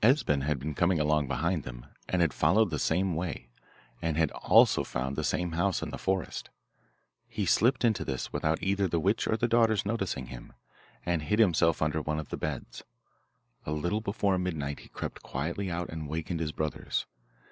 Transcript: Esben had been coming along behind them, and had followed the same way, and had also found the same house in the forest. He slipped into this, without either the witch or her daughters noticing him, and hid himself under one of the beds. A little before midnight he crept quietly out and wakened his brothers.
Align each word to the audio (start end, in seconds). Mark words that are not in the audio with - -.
Esben 0.00 0.42
had 0.42 0.60
been 0.60 0.74
coming 0.76 1.00
along 1.00 1.26
behind 1.26 1.64
them, 1.64 1.86
and 2.08 2.22
had 2.22 2.32
followed 2.32 2.70
the 2.70 2.78
same 2.78 3.16
way, 3.16 3.50
and 4.00 4.16
had 4.16 4.30
also 4.30 4.84
found 4.84 5.16
the 5.16 5.24
same 5.24 5.50
house 5.58 5.82
in 5.82 5.90
the 5.90 5.98
forest. 5.98 6.50
He 7.26 7.46
slipped 7.46 7.84
into 7.84 8.04
this, 8.04 8.32
without 8.32 8.62
either 8.62 8.86
the 8.86 9.00
witch 9.00 9.26
or 9.26 9.36
her 9.40 9.48
daughters 9.48 9.84
noticing 9.84 10.26
him, 10.26 10.52
and 11.04 11.22
hid 11.22 11.40
himself 11.40 11.82
under 11.82 12.00
one 12.00 12.20
of 12.20 12.28
the 12.28 12.36
beds. 12.36 12.84
A 13.66 13.72
little 13.72 14.00
before 14.00 14.38
midnight 14.38 14.78
he 14.78 14.88
crept 14.88 15.24
quietly 15.24 15.68
out 15.68 15.88
and 15.88 16.06
wakened 16.08 16.38
his 16.38 16.52
brothers. 16.52 17.06